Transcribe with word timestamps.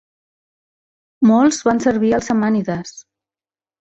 Molts 1.31 1.59
van 1.67 1.83
servir 1.85 2.13
als 2.19 2.31
samànides. 2.33 2.95